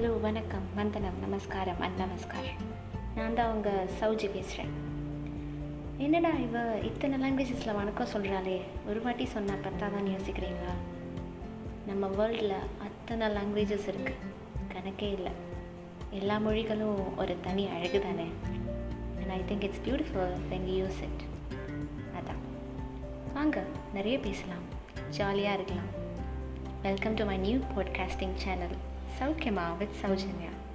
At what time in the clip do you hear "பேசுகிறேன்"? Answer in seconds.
4.30-4.70